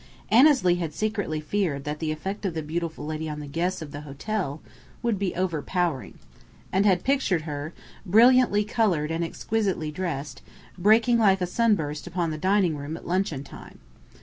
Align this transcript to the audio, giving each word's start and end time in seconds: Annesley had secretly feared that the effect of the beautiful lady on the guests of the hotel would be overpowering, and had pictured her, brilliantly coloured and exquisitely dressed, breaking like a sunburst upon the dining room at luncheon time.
Annesley 0.31 0.77
had 0.77 0.95
secretly 0.95 1.39
feared 1.39 1.83
that 1.83 1.99
the 1.99 2.11
effect 2.11 2.43
of 2.43 2.55
the 2.55 2.63
beautiful 2.63 3.05
lady 3.05 3.29
on 3.29 3.39
the 3.39 3.45
guests 3.45 3.83
of 3.83 3.91
the 3.91 4.01
hotel 4.01 4.59
would 5.03 5.19
be 5.19 5.35
overpowering, 5.35 6.17
and 6.73 6.87
had 6.87 7.03
pictured 7.03 7.43
her, 7.43 7.71
brilliantly 8.03 8.63
coloured 8.63 9.11
and 9.11 9.23
exquisitely 9.23 9.91
dressed, 9.91 10.41
breaking 10.75 11.19
like 11.19 11.39
a 11.39 11.45
sunburst 11.45 12.07
upon 12.07 12.31
the 12.31 12.39
dining 12.39 12.75
room 12.75 12.97
at 12.97 13.05
luncheon 13.07 13.43
time. 13.43 13.77